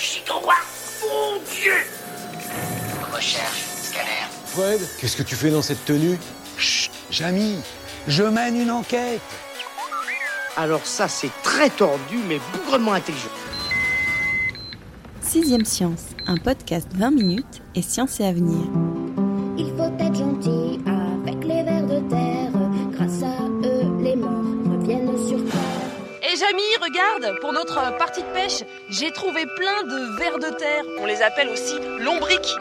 [0.00, 1.74] 2,21 gigawatts Mon Dieu
[3.12, 4.26] Recherche, scanner.
[4.46, 6.18] Fred, qu'est-ce que tu fais dans cette tenue?
[6.56, 7.56] Chut, Jamy,
[8.08, 9.20] je mène une enquête.
[10.56, 13.28] Alors ça, c'est très tordu, mais bougrement intelligent.
[15.20, 18.66] Sixième Science, un podcast 20 minutes et science et avenir.
[26.90, 30.84] Regarde, pour notre partie de pêche, j'ai trouvé plein de vers de terre.
[30.98, 32.54] On les appelle aussi lombriques.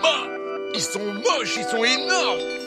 [0.73, 2.58] Ils sont moches, ils sont énormes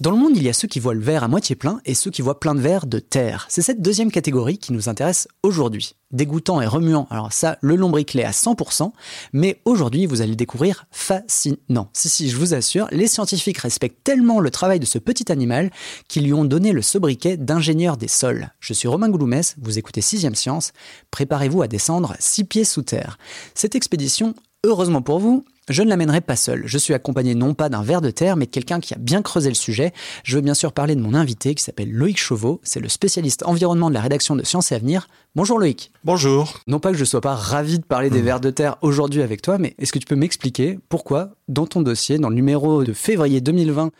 [0.00, 1.94] Dans le monde, il y a ceux qui voient le verre à moitié plein et
[1.94, 3.46] ceux qui voient plein de verre de terre.
[3.48, 5.96] C'est cette deuxième catégorie qui nous intéresse aujourd'hui.
[6.12, 8.92] Dégoûtant et remuant, alors ça, le lombric l'est à 100%,
[9.32, 11.90] mais aujourd'hui, vous allez le découvrir fascinant.
[11.94, 15.72] Si, si, je vous assure, les scientifiques respectent tellement le travail de ce petit animal
[16.06, 18.50] qu'ils lui ont donné le sobriquet d'ingénieur des sols.
[18.60, 20.72] Je suis Romain Gouloumès, vous écoutez 6 Science,
[21.10, 23.18] préparez-vous à descendre 6 pieds sous terre.
[23.56, 26.62] Cette expédition, heureusement pour vous, je ne l'amènerai pas seul.
[26.66, 29.22] Je suis accompagné non pas d'un ver de terre, mais de quelqu'un qui a bien
[29.22, 29.92] creusé le sujet.
[30.24, 32.60] Je veux bien sûr parler de mon invité qui s'appelle Loïc Chauveau.
[32.62, 35.08] C'est le spécialiste environnement de la rédaction de Sciences et Avenir.
[35.34, 35.92] Bonjour Loïc.
[36.04, 36.60] Bonjour.
[36.66, 38.24] Non pas que je sois pas ravi de parler des Mmh.
[38.24, 41.82] vers de terre aujourd'hui avec toi, mais est-ce que tu peux m'expliquer pourquoi, dans ton
[41.82, 43.90] dossier, dans le numéro de février 2020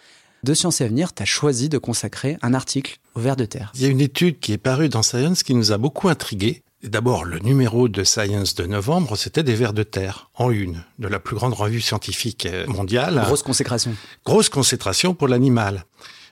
[0.44, 3.72] de Sciences et Avenir, tu as choisi de consacrer un article aux vers de terre?
[3.74, 6.62] Il y a une étude qui est parue dans Science qui nous a beaucoup intrigués.
[6.84, 11.08] D'abord, le numéro de Science de novembre, c'était des vers de terre, en une, de
[11.08, 13.20] la plus grande revue scientifique euh, mondiale.
[13.24, 13.96] Grosse consécration.
[14.24, 15.84] Grosse concentration pour l'animal.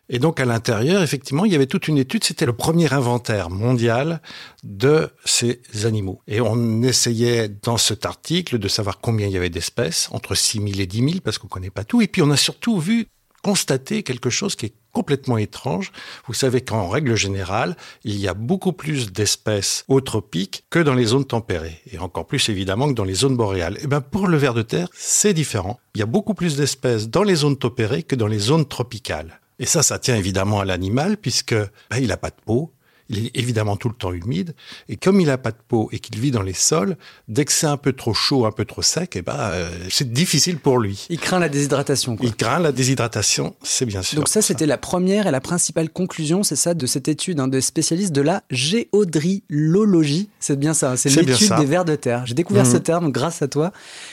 [0.08, 2.22] Et donc, à l'intérieur, effectivement, il y avait toute une étude.
[2.22, 4.20] C'était le premier inventaire mondial
[4.62, 6.20] de ces animaux.
[6.28, 10.58] Et on essayait, dans cet article, de savoir combien il y avait d'espèces, entre 6
[10.58, 12.02] 000 et 10 000, parce qu'on connaît pas tout.
[12.02, 13.08] Et puis, on a surtout vu,
[13.46, 15.92] constater quelque chose qui est complètement étrange.
[16.26, 21.04] Vous savez qu'en règle générale, il y a beaucoup plus d'espèces eutropiques que dans les
[21.04, 23.78] zones tempérées, et encore plus évidemment que dans les zones boréales.
[23.82, 25.78] Et ben pour le ver de terre, c'est différent.
[25.94, 29.40] Il y a beaucoup plus d'espèces dans les zones tempérées que dans les zones tropicales.
[29.60, 32.72] Et ça, ça tient évidemment à l'animal puisque ben, il n'a pas de peau,
[33.08, 34.54] il est évidemment tout le temps humide,
[34.88, 36.96] et comme il n'a pas de peau et qu'il vit dans les sols,
[37.28, 40.12] dès que c'est un peu trop chaud, un peu trop sec, et ben euh, c'est
[40.12, 41.06] difficile pour lui.
[41.10, 42.16] Il craint la déshydratation.
[42.16, 42.26] Quoi.
[42.26, 44.16] Il craint la déshydratation, c'est bien sûr.
[44.16, 47.48] Donc ça, c'était la première et la principale conclusion, c'est ça, de cette étude hein,
[47.48, 50.28] de spécialistes de la géodrilologie.
[50.40, 52.26] C'est bien ça, c'est l'étude des vers de terre.
[52.26, 52.72] J'ai découvert Mhm.
[52.72, 53.72] ce terme grâce à toi.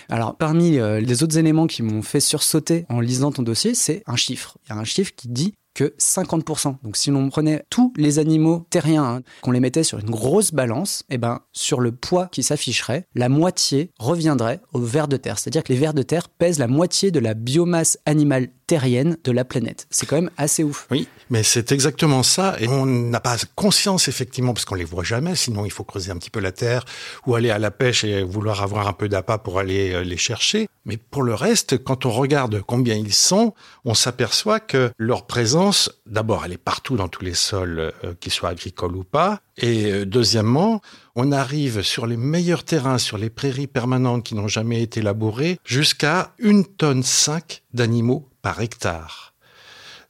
[0.10, 4.04] Alors, parmi euh, les autres éléments qui m'ont fait sursauter en lisant ton dossier, c'est
[4.08, 4.58] un chiffre.
[4.66, 6.76] Il y a un chiffre qui dit que 50%.
[6.84, 10.52] Donc si l'on prenait tous les animaux terriens, hein, qu'on les mettait sur une grosse
[10.52, 15.40] balance, et ben sur le poids qui s'afficherait, la moitié reviendrait aux vers de terre.
[15.40, 19.32] C'est-à-dire que les vers de terre pèsent la moitié de la biomasse animale terrienne de
[19.32, 19.88] la planète.
[19.90, 20.88] C'est quand même assez ouf.
[20.90, 22.56] Oui, mais c'est exactement ça.
[22.60, 25.36] Et on n'a pas conscience, effectivement, parce qu'on les voit jamais.
[25.36, 26.86] Sinon, il faut creuser un petit peu la terre
[27.26, 30.18] ou aller à la pêche et vouloir avoir un peu d'appât pour aller euh, les
[30.18, 30.68] chercher.
[30.86, 33.54] Mais pour le reste, quand on regarde combien ils sont,
[33.86, 35.63] on s'aperçoit que leur présence,
[36.06, 39.40] d'abord, elle est partout dans tous les sols, euh, qu'ils soient agricoles ou pas.
[39.58, 40.82] Et euh, deuxièmement,
[41.16, 45.60] on arrive sur les meilleurs terrains, sur les prairies permanentes qui n'ont jamais été labourées,
[45.66, 49.34] jusqu'à une tonne 5 d'animaux par hectare.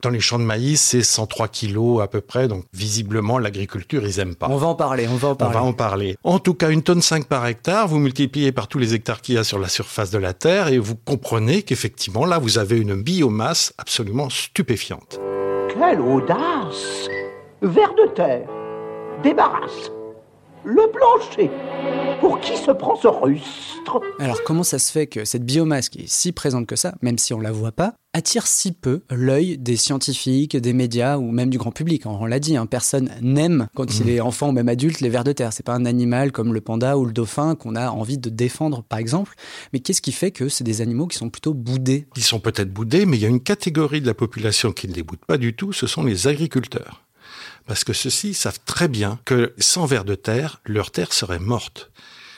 [0.02, 4.20] Dans les champs de maïs, c'est 103 kilos à peu près, donc visiblement l'agriculture, ils
[4.20, 4.48] aiment pas.
[4.50, 5.54] On va en parler, on va en On parler.
[5.54, 6.18] va en parler.
[6.26, 9.36] En tout cas, une tonne 5 par hectare, vous multipliez par tous les hectares qu'il
[9.36, 12.78] y a sur la surface de la Terre et vous comprenez qu'effectivement, là, vous avez
[12.78, 15.20] une biomasse absolument stupéfiante.
[15.74, 17.08] Quelle audace
[17.62, 18.48] Vers de terre.
[19.24, 19.92] Débarrasse.
[20.66, 21.52] Le plancher.
[22.22, 26.04] Pour qui se prend ce rustre Alors comment ça se fait que cette biomasse qui
[26.04, 29.58] est si présente que ça, même si on la voit pas, attire si peu l'œil
[29.58, 32.06] des scientifiques, des médias ou même du grand public?
[32.06, 35.26] On l'a dit, hein, personne n'aime quand il est enfant ou même adulte les vers
[35.26, 35.52] de terre.
[35.52, 38.84] C'est pas un animal comme le panda ou le dauphin qu'on a envie de défendre
[38.84, 39.34] par exemple.
[39.74, 42.08] Mais qu'est-ce qui fait que c'est des animaux qui sont plutôt boudés?
[42.16, 44.94] Ils sont peut-être boudés, mais il y a une catégorie de la population qui ne
[44.94, 47.04] les boude pas du tout, ce sont les agriculteurs.
[47.66, 51.92] Parce que ceux-ci savent très bien que sans vers de terre, leur terre serait morte.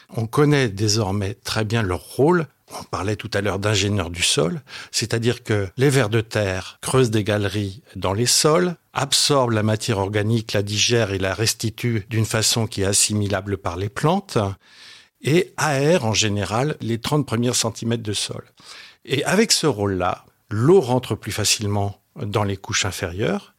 [0.10, 2.48] On connaît désormais très bien leur rôle
[2.80, 4.62] On parlait tout à l'heure d'ingénieurs du sol,
[4.92, 10.00] c'est-à-dire que les vers de terre creusent des galeries dans les sols, absorbent la matière
[10.00, 14.39] organique, la digèrent et la restituent d'une façon qui est assimilable par les plantes,
[15.21, 18.44] et aèrent en général les 30 premiers centimètres de sol.
[19.06, 23.55] Et avec ce rôle-là, l'eau rentre plus facilement dans les couches inférieures,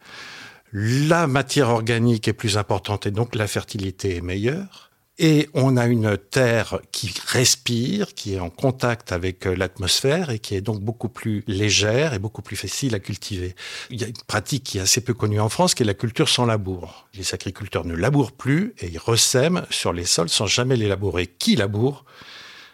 [0.78, 4.90] la matière organique est plus importante et donc la fertilité est meilleure.
[5.18, 10.38] Et on a une terre qui respire, qui est en contact avec euh, l'atmosphère et
[10.38, 13.54] qui est donc beaucoup plus légère et beaucoup plus facile à cultiver.
[13.88, 15.94] Il y a une pratique qui est assez peu connue en France, qui est la
[15.94, 17.08] culture sans labour.
[17.14, 21.26] Les agriculteurs ne labourent plus et ils ressèment sur les sols sans jamais les labourer.
[21.26, 22.04] Qui laboure?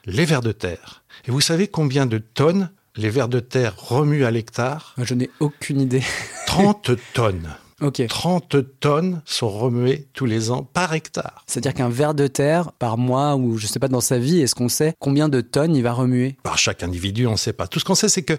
[0.07, 1.05] Les vers de terre.
[1.29, 4.97] Et vous savez combien de tonnes les vers de terre remuent à l'hectare?
[4.99, 6.03] Je n'ai aucune idée.
[6.49, 7.55] 30 tonnes.
[7.83, 8.07] Ok.
[8.07, 11.43] 30 tonnes sont remuées tous les ans par hectare.
[11.47, 14.55] C'est-à-dire qu'un ver de terre par mois ou je sais pas dans sa vie, est-ce
[14.55, 16.37] qu'on sait combien de tonnes il va remuer?
[16.45, 17.67] Par chaque individu, on ne sait pas.
[17.67, 18.39] Tout ce qu'on sait, c'est que,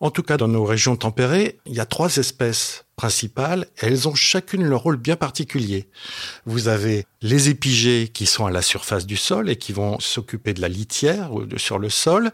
[0.00, 4.14] en tout cas dans nos régions tempérées, il y a trois espèces principales elles ont
[4.14, 5.88] chacune leur rôle bien particulier.
[6.44, 10.52] Vous avez les épigées qui sont à la surface du sol et qui vont s'occuper
[10.52, 12.30] de la litière sur le sol.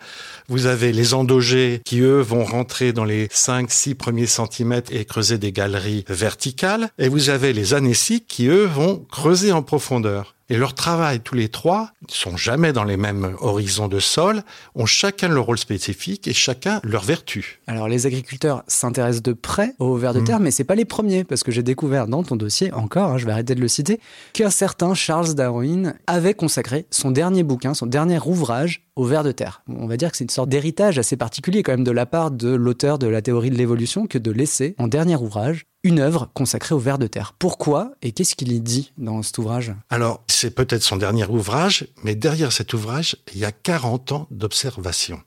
[0.49, 5.39] Vous avez les endogées qui, eux, vont rentrer dans les 5-6 premiers centimètres et creuser
[5.39, 6.89] des galeries verticales.
[6.99, 10.34] Et vous avez les anéciques qui, eux, vont creuser en profondeur.
[10.51, 14.43] Et leur travail, tous les trois, ne sont jamais dans les mêmes horizons de sol,
[14.75, 17.61] ont chacun leur rôle spécifique et chacun leur vertu.
[17.67, 20.25] Alors les agriculteurs s'intéressent de près aux vers de Mm.
[20.25, 23.19] terre, mais c'est pas les premiers, parce que j'ai découvert dans ton dossier, encore, hein,
[23.19, 24.01] je vais arrêter de le citer,
[24.35, 29.33] qu'un certain Charles Darwin avait consacré son dernier bouquin, son dernier ouvrage aux vers de
[29.33, 29.63] terre.
[29.69, 32.31] On va dire que c'est une sorte d'héritage assez particulier quand même de la part
[32.31, 36.31] de l'auteur de la théorie de l'évolution que de laisser en dernier ouvrage une œuvre
[36.33, 37.35] consacrée aux vers de terre.
[37.39, 39.75] Pourquoi et qu'est-ce qu'il y dit dans cet ouvrage?
[39.91, 44.27] Alors, c'est peut-être son dernier ouvrage, mais derrière cet ouvrage, il y a 40 ans
[44.31, 45.21] d'observation.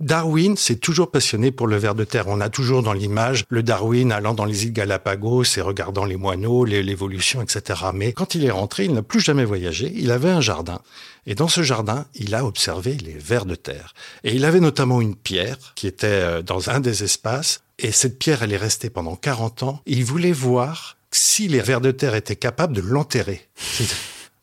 [0.00, 2.28] Darwin s'est toujours passionné pour le ver de terre.
[2.28, 6.16] On a toujours dans l'image le Darwin allant dans les îles Galapagos et regardant les
[6.16, 7.80] moineaux, l'évolution, etc.
[7.94, 9.92] Mais quand il est rentré, il n'a plus jamais voyagé.
[9.94, 10.80] Il avait un jardin.
[11.26, 13.94] Et dans ce jardin, il a observé les vers de terre.
[14.22, 17.62] Et il avait notamment une pierre qui était euh, dans un des espaces.
[17.78, 19.80] Et cette pierre, elle est restée pendant 40 ans.
[19.86, 23.48] Et il voulait voir si les vers de terre étaient capables de l'enterrer.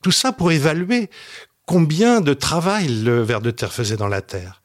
[0.02, 1.10] Tout ça pour évaluer
[1.66, 4.63] combien de travail le ver de terre faisait dans la terre.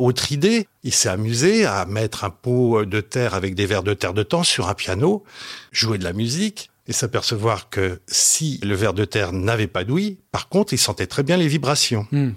[0.00, 3.92] Autre idée, il s'est amusé à mettre un pot de terre avec des vers de
[3.92, 5.24] terre de temps sur un piano,
[5.72, 10.16] jouer de la musique et s'apercevoir que si le ver de terre n'avait pas d'ouïe,
[10.32, 12.06] par contre, il sentait très bien les vibrations.
[12.12, 12.30] Hmm.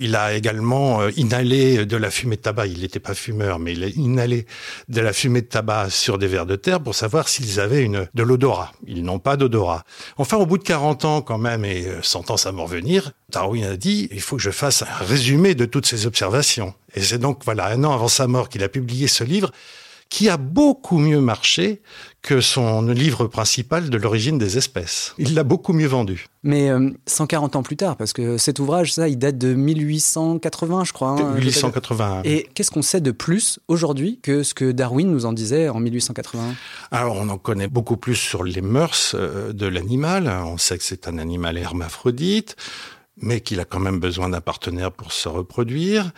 [0.00, 2.66] Il a également euh, inhalé de la fumée de tabac.
[2.66, 4.46] Il n'était pas fumeur, mais il a inhalé
[4.88, 8.08] de la fumée de tabac sur des vers de terre pour savoir s'ils avaient une,
[8.14, 8.72] de l'odorat.
[8.86, 9.84] Ils n'ont pas d'odorat.
[10.18, 13.64] Enfin, au bout de 40 ans quand même, et euh, sentant sa mort venir, Darwin
[13.64, 16.74] a dit, il faut que je fasse un résumé de toutes ces observations.
[16.94, 19.50] Et c'est donc, voilà, un an avant sa mort qu'il a publié ce livre
[20.08, 21.82] qui a beaucoup mieux marché
[22.22, 25.14] que son livre principal de l'origine des espèces.
[25.18, 26.26] Il l'a beaucoup mieux vendu.
[26.42, 30.84] Mais euh, 140 ans plus tard, parce que cet ouvrage, ça, il date de 1880,
[30.84, 31.10] je crois.
[31.10, 32.22] hein, 1881.
[32.24, 35.78] Et qu'est-ce qu'on sait de plus aujourd'hui que ce que Darwin nous en disait en
[35.80, 36.54] 1881
[36.90, 40.28] Alors, on en connaît beaucoup plus sur les mœurs euh, de l'animal.
[40.28, 42.56] On sait que c'est un animal hermaphrodite,
[43.16, 46.12] mais qu'il a quand même besoin d'un partenaire pour se reproduire.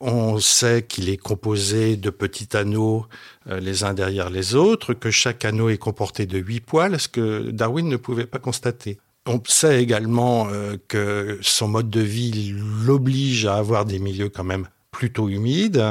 [0.00, 3.06] On sait qu'il est composé de petits anneaux
[3.48, 7.08] euh, les uns derrière les autres, que chaque anneau est comporté de huit poils, ce
[7.08, 8.98] que Darwin ne pouvait pas constater.
[9.26, 14.44] On sait également euh, que son mode de vie l'oblige à avoir des milieux quand
[14.44, 15.82] même plutôt humides.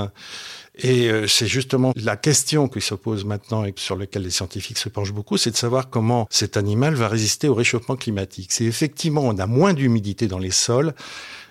[0.76, 4.80] Et euh, c'est justement la question qui se pose maintenant et sur laquelle les scientifiques
[4.80, 8.52] se penchent beaucoup, c'est de savoir comment cet animal va résister au réchauffement climatique.
[8.52, 10.94] C'est effectivement, on a moins d'humidité dans les sols.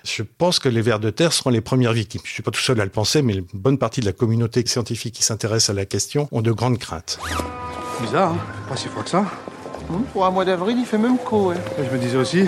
[0.05, 2.23] Je pense que les vers de terre seront les premières victimes.
[2.25, 4.65] Je suis pas tout seul à le penser, mais une bonne partie de la communauté
[4.67, 7.21] scientifique qui s'intéresse à la question ont de grandes craintes.
[8.01, 8.39] Bizarre, hein
[8.69, 9.25] Pas si froid que ça.
[10.13, 11.53] Pour un mois d'avril, il fait même chaud.
[11.79, 12.45] Je me disais aussi,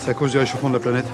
[0.00, 1.06] c'est à cause du réchauffement de la planète.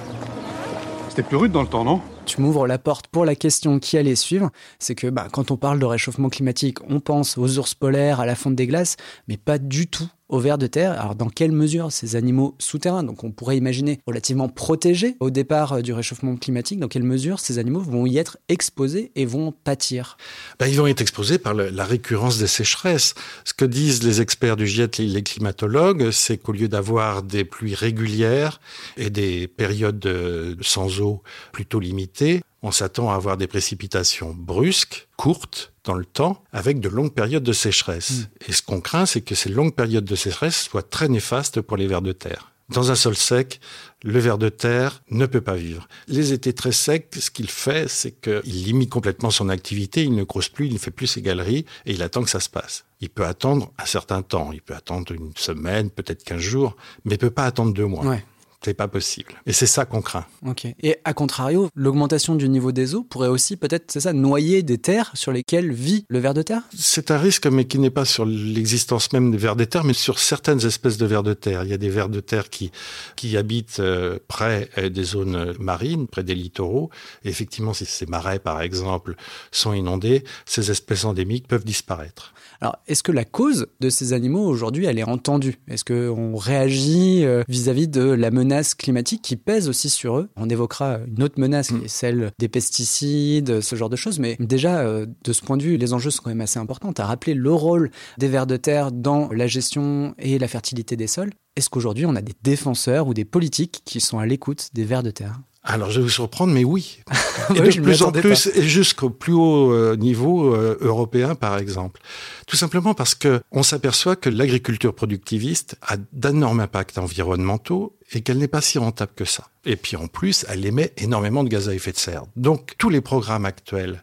[1.10, 2.00] C'était plus rude dans le temps, non?
[2.26, 4.50] Tu m'ouvres la porte pour la question qui allait suivre.
[4.78, 8.26] C'est que bah, quand on parle de réchauffement climatique, on pense aux ours polaires, à
[8.26, 8.96] la fonte des glaces,
[9.28, 10.92] mais pas du tout aux vers de terre.
[11.00, 15.74] Alors dans quelle mesure ces animaux souterrains, donc on pourrait imaginer relativement protégés au départ
[15.74, 19.52] euh, du réchauffement climatique, dans quelle mesure ces animaux vont y être exposés et vont
[19.52, 20.16] pâtir?
[20.58, 23.14] Ben, ils vont être exposés par la récurrence des sécheresses.
[23.44, 27.74] Ce que disent les experts du GIET, les- climatologues, c'est qu'au lieu d'avoir des pluies
[27.74, 28.60] régulières
[28.96, 31.22] et des périodes de- sans eau
[31.52, 36.88] plutôt limitées, on s'attend à avoir des précipitations brusques, courtes dans le temps, avec de
[36.88, 38.28] longues périodes de sécheresse.
[38.46, 41.76] Et ce qu'on craint, c'est que ces longues périodes de sécheresse soient très néfastes pour
[41.76, 42.50] les vers de terre.
[42.70, 43.60] Dans un sol sec,
[44.04, 45.88] le ver de terre ne peut pas vivre.
[46.06, 50.22] Les étés très secs, ce qu'il fait, c'est qu'il limite complètement son activité, il ne
[50.22, 52.84] croise plus, il ne fait plus ses galeries et il attend que ça se passe.
[53.00, 57.14] Il peut attendre un certain temps, il peut attendre une semaine, peut-être 15 jours, mais
[57.14, 58.04] il peut pas attendre deux mois.
[58.04, 58.24] Ouais.
[58.62, 59.32] C'est pas possible.
[59.46, 60.26] Et c'est ça qu'on craint.
[60.46, 60.66] Ok.
[60.82, 64.76] Et à contrario, l'augmentation du niveau des eaux pourrait aussi peut-être, c'est ça, noyer des
[64.76, 66.62] terres sur lesquelles vit le ver de terre?
[66.76, 69.94] C'est un risque, mais qui n'est pas sur l'existence même des vers de terre, mais
[69.94, 71.64] sur certaines espèces de vers de terre.
[71.64, 72.70] Il y a des vers de terre qui,
[73.16, 76.90] qui habitent euh, près euh, des zones marines, près des littoraux.
[77.24, 79.16] Et effectivement, si ces marais, par exemple,
[79.52, 82.34] sont inondés, ces espèces endémiques peuvent disparaître.
[82.60, 85.58] Alors, est-ce que la cause de ces animaux aujourd'hui, elle est entendue?
[85.66, 90.48] Est-ce qu'on réagit euh, vis-à-vis de la menace climatique qui pèse aussi sur eux On
[90.48, 94.18] évoquera une autre menace qui est celle des pesticides, ce genre de choses.
[94.18, 96.92] Mais déjà, euh, de ce point de vue, les enjeux sont quand même assez importants.
[96.92, 100.96] Tu as rappelé le rôle des vers de terre dans la gestion et la fertilité
[100.96, 101.30] des sols.
[101.56, 105.02] Est-ce qu'aujourd'hui, on a des défenseurs ou des politiques qui sont à l'écoute des vers
[105.02, 105.40] de terre?
[105.62, 107.00] Alors, je vais vous surprendre, mais oui.
[107.54, 108.58] Et Oui, de plus en plus, pas.
[108.58, 112.00] et jusqu'au plus haut euh, niveau euh, européen, par exemple.
[112.46, 118.38] Tout simplement parce que on s'aperçoit que l'agriculture productiviste a d'énormes impacts environnementaux et qu'elle
[118.38, 119.48] n'est pas si rentable que ça.
[119.66, 122.24] Et puis, en plus, elle émet énormément de gaz à effet de serre.
[122.36, 124.02] Donc, tous les programmes actuels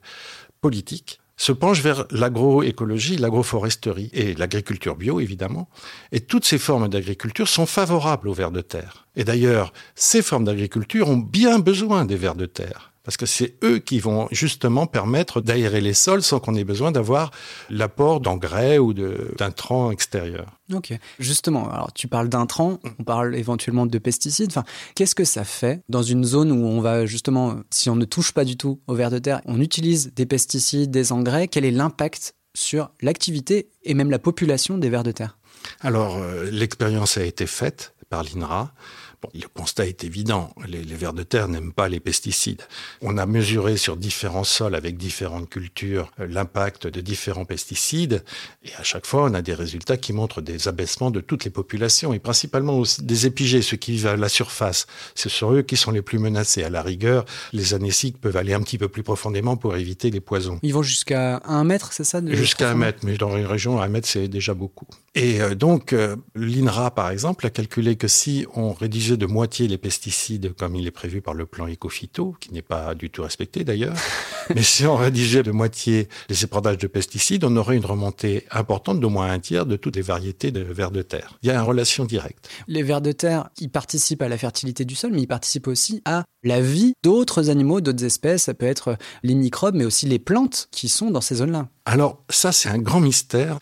[0.62, 5.70] politiques se penchent vers l'agroécologie, l'agroforesterie et l'agriculture bio, évidemment.
[6.12, 9.08] Et toutes ces formes d'agriculture sont favorables aux vers de terre.
[9.16, 12.92] Et d'ailleurs, ces formes d'agriculture ont bien besoin des vers de terre.
[13.08, 16.92] Parce que c'est eux qui vont justement permettre d'aérer les sols sans qu'on ait besoin
[16.92, 17.32] d'avoir
[17.70, 20.58] l'apport d'engrais ou de- d'intrants extérieurs.
[20.74, 20.92] Ok.
[21.18, 24.50] Justement, alors tu parles d'intrants, on parle éventuellement de pesticides.
[24.50, 28.04] Enfin, qu'est-ce que ça fait dans une zone où on va justement, si on ne
[28.04, 31.64] touche pas du tout au ver de terre, on utilise des pesticides, des engrais, quel
[31.64, 35.38] est l'impact sur l'activité et même la population des vers de terre?
[35.80, 38.74] Alors, euh, l'expérience a été faite par l'INRA.
[39.22, 42.62] Bon, le constat est évident, les, les vers de terre n'aiment pas les pesticides.
[43.02, 48.24] On a mesuré sur différents sols avec différentes cultures euh, l'impact de différents pesticides
[48.64, 51.50] et à chaque fois on a des résultats qui montrent des abaissements de toutes les
[51.50, 54.86] populations et principalement aussi des épigées, ceux qui vivent à la surface.
[55.16, 56.64] Ce sont eux qui sont les plus menacés.
[56.64, 60.22] À la rigueur, les anéciques peuvent aller un petit peu plus profondément pour éviter les
[60.22, 60.60] poisons.
[60.62, 63.88] Ils vont jusqu'à un mètre, c'est ça Jusqu'à un mètre, mais dans une région, un
[63.88, 64.88] mètre, c'est déjà beaucoup.
[65.16, 68.74] Et euh, donc, euh, l'INRA, par exemple, a calculé que si on
[69.16, 72.96] de moitié les pesticides comme il est prévu par le plan Ecophyto, qui n'est pas
[72.96, 73.96] du tout respecté d'ailleurs,
[74.56, 79.00] mais si on rédigeait de moitié les épandages de pesticides, on aurait une remontée importante
[79.00, 81.38] d'au moins un tiers de toutes les variétés de vers de terre.
[81.44, 82.50] Il y a une relation directe.
[82.68, 86.02] Les vers de terre, ils participent à la fertilité du sol, mais ils participent aussi
[86.06, 88.44] à la vie d'autres animaux, d'autres espèces.
[88.44, 91.70] Ça peut être les microbes, mais aussi les plantes qui sont dans ces zones-là.
[91.86, 93.60] Alors ça, c'est un grand mystère.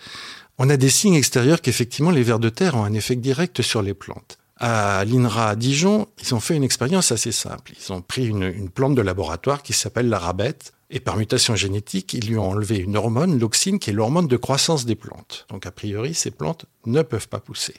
[0.58, 3.82] On a des signes extérieurs qu'effectivement les vers de terre ont un effet direct sur
[3.82, 4.38] les plantes.
[4.58, 7.74] À l'INRA à Dijon, ils ont fait une expérience assez simple.
[7.78, 12.28] Ils ont pris une, plante de laboratoire qui s'appelle l'arabette et par mutation génétique, ils
[12.28, 15.46] lui ont enlevé une hormone, l'auxine, qui est l'hormone de croissance des plantes.
[15.50, 17.74] Donc a priori, ces plantes ne peuvent pas pousser.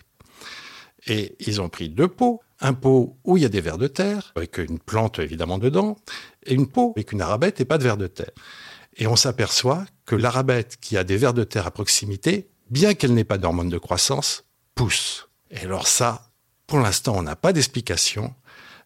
[1.07, 3.87] Et ils ont pris deux pots, un pot où il y a des vers de
[3.87, 5.97] terre, avec une plante évidemment dedans,
[6.45, 8.33] et une pot avec une arabette et pas de vers de terre.
[8.97, 13.15] Et on s'aperçoit que l'arabette qui a des vers de terre à proximité, bien qu'elle
[13.15, 15.29] n'ait pas d'hormone de croissance, pousse.
[15.51, 16.26] Et alors ça,
[16.67, 18.35] pour l'instant, on n'a pas d'explication,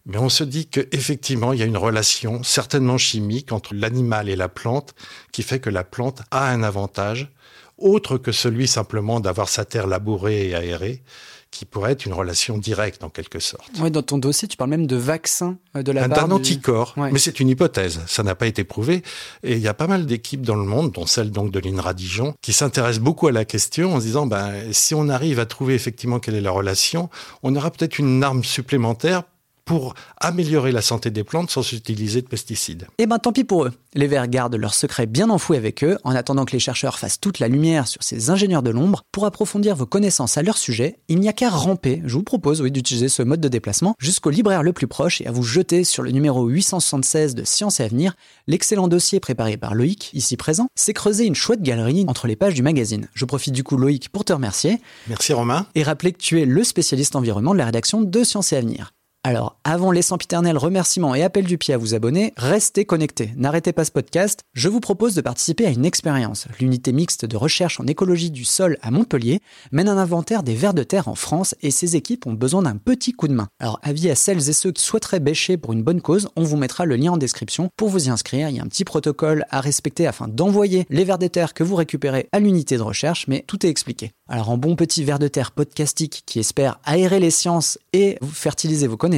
[0.05, 4.35] mais on se dit qu'effectivement, il y a une relation certainement chimique entre l'animal et
[4.35, 4.93] la plante
[5.31, 7.31] qui fait que la plante a un avantage
[7.77, 11.01] autre que celui simplement d'avoir sa terre labourée et aérée,
[11.51, 13.69] qui pourrait être une relation directe en quelque sorte.
[13.79, 16.93] Ouais, dans ton dossier, tu parles même de vaccin euh, de la d'un du- anticorps,
[16.97, 17.11] Ouais.
[17.11, 19.03] mais c'est une hypothèse, ça n'a pas été prouvé.
[19.43, 21.93] Et il y a pas mal d'équipes dans le monde, dont celle donc de l'INRA
[21.93, 25.45] Dijon, qui s'intéressent beaucoup à la question en se disant, ben, si on arrive à
[25.45, 27.09] trouver effectivement quelle est la relation,
[27.43, 29.23] on aura peut-être une arme supplémentaire
[29.65, 32.87] pour améliorer la santé des plantes sans utiliser de pesticides.
[32.97, 33.71] Eh ben tant pis pour eux.
[33.93, 37.19] Les vers gardent leurs secrets bien enfouis avec eux, en attendant que les chercheurs fassent
[37.19, 39.03] toute la lumière sur ces ingénieurs de l'ombre.
[39.11, 42.01] Pour approfondir vos connaissances à leur sujet, il n'y a qu'à ramper.
[42.05, 45.27] Je vous propose oui, d'utiliser ce mode de déplacement jusqu'au libraire le plus proche et
[45.27, 48.13] à vous jeter sur le numéro 876 de Science et Avenir.
[48.47, 52.53] L'excellent dossier préparé par Loïc, ici présent, s'est creusé une chouette galerie entre les pages
[52.53, 53.07] du magazine.
[53.13, 55.65] Je profite du coup Loïc pour te remercier Merci Romain.
[55.75, 58.93] et rappeler que tu es le spécialiste environnement de la rédaction de Science et Avenir.
[59.23, 63.29] Alors, avant les sempiternels remerciements et appels du pied à vous abonner, restez connectés.
[63.35, 64.39] N'arrêtez pas ce podcast.
[64.53, 66.47] Je vous propose de participer à une expérience.
[66.59, 69.39] L'unité mixte de recherche en écologie du sol à Montpellier
[69.71, 72.77] mène un inventaire des vers de terre en France et ses équipes ont besoin d'un
[72.77, 73.47] petit coup de main.
[73.59, 76.57] Alors, avis à celles et ceux qui souhaiteraient bêcher pour une bonne cause, on vous
[76.57, 78.49] mettra le lien en description pour vous y inscrire.
[78.49, 81.63] Il y a un petit protocole à respecter afin d'envoyer les vers de terre que
[81.63, 84.13] vous récupérez à l'unité de recherche, mais tout est expliqué.
[84.27, 88.31] Alors, en bon petit ver de terre podcastique qui espère aérer les sciences et vous
[88.31, 89.10] fertiliser vos connaissances,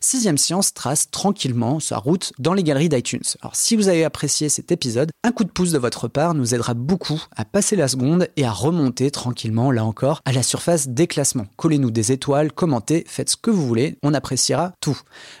[0.00, 3.22] Sixième Science trace tranquillement sa route dans les galeries d'iTunes.
[3.42, 6.54] Alors si vous avez apprécié cet épisode, un coup de pouce de votre part nous
[6.54, 10.88] aidera beaucoup à passer la seconde et à remonter tranquillement, là encore, à la surface
[10.88, 11.46] des classements.
[11.56, 14.98] Collez-nous des étoiles, commentez, faites ce que vous voulez, on appréciera tout.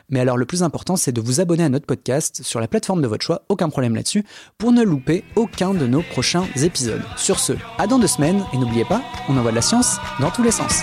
[0.08, 3.02] Mais alors le plus important, c'est de vous abonner à notre podcast sur la plateforme
[3.02, 4.24] de votre choix, aucun problème là-dessus,
[4.58, 7.02] pour ne louper aucun de nos prochains épisodes.
[7.16, 10.30] Sur ce, à dans deux semaines, et n'oubliez pas, on envoie de la science dans
[10.30, 10.82] tous les sens.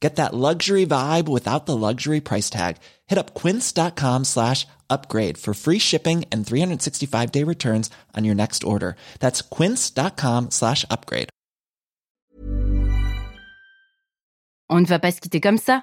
[0.00, 2.78] Get that luxury vibe without the luxury price tag.
[3.06, 8.64] Hit up quince.com slash upgrade for free shipping and 365 day returns on your next
[8.64, 8.96] order.
[9.20, 11.28] That's quince.com slash upgrade.
[14.70, 15.82] On ne va pas se quitter comme ça.